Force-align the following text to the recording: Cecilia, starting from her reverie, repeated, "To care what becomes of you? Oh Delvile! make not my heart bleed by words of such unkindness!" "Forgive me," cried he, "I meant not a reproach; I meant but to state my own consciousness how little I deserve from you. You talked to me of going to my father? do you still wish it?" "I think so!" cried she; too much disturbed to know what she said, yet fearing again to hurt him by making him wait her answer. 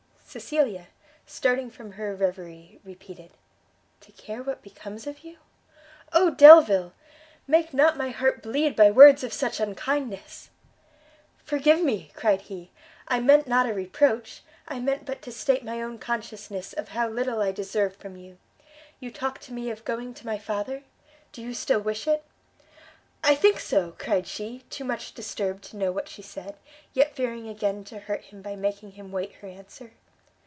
Cecilia, 0.33 0.87
starting 1.25 1.69
from 1.69 1.91
her 1.91 2.15
reverie, 2.15 2.79
repeated, 2.85 3.31
"To 3.99 4.13
care 4.13 4.41
what 4.41 4.61
becomes 4.61 5.05
of 5.05 5.25
you? 5.25 5.39
Oh 6.13 6.29
Delvile! 6.29 6.93
make 7.47 7.73
not 7.73 7.97
my 7.97 8.11
heart 8.11 8.41
bleed 8.41 8.73
by 8.73 8.91
words 8.91 9.25
of 9.25 9.33
such 9.33 9.59
unkindness!" 9.59 10.49
"Forgive 11.43 11.83
me," 11.83 12.11
cried 12.15 12.43
he, 12.43 12.71
"I 13.09 13.19
meant 13.19 13.45
not 13.45 13.67
a 13.69 13.73
reproach; 13.73 14.41
I 14.69 14.79
meant 14.79 15.03
but 15.05 15.21
to 15.23 15.33
state 15.33 15.65
my 15.65 15.81
own 15.81 15.99
consciousness 15.99 16.73
how 16.87 17.09
little 17.09 17.41
I 17.41 17.51
deserve 17.51 17.97
from 17.97 18.15
you. 18.15 18.37
You 19.01 19.11
talked 19.11 19.41
to 19.47 19.53
me 19.53 19.69
of 19.69 19.83
going 19.83 20.13
to 20.13 20.25
my 20.25 20.37
father? 20.37 20.83
do 21.33 21.41
you 21.41 21.53
still 21.53 21.81
wish 21.81 22.07
it?" 22.07 22.23
"I 23.21 23.35
think 23.35 23.59
so!" 23.59 23.95
cried 23.99 24.27
she; 24.27 24.59
too 24.69 24.85
much 24.85 25.13
disturbed 25.13 25.65
to 25.65 25.75
know 25.77 25.91
what 25.91 26.07
she 26.07 26.21
said, 26.21 26.55
yet 26.93 27.17
fearing 27.17 27.49
again 27.49 27.83
to 27.83 27.99
hurt 27.99 28.21
him 28.21 28.41
by 28.41 28.55
making 28.55 28.91
him 28.91 29.11
wait 29.11 29.33
her 29.33 29.49
answer. 29.49 29.91